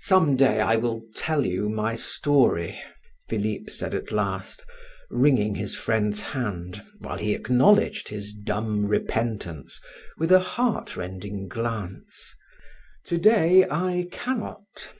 "Some 0.00 0.36
day 0.36 0.60
I 0.60 0.76
will 0.76 1.06
tell 1.14 1.46
you 1.46 1.70
my 1.70 1.94
story," 1.94 2.78
Philip 3.26 3.70
said 3.70 3.94
at 3.94 4.12
last, 4.12 4.62
wringing 5.10 5.54
his 5.54 5.74
friend's 5.74 6.20
hand, 6.20 6.82
while 6.98 7.16
he 7.16 7.32
acknowledged 7.34 8.10
his 8.10 8.34
dumb 8.34 8.84
repentance 8.84 9.80
with 10.18 10.30
a 10.30 10.40
heart 10.40 10.94
rending 10.94 11.48
glance. 11.48 12.36
"To 13.06 13.16
day 13.16 13.66
I 13.70 14.08
cannot." 14.12 14.90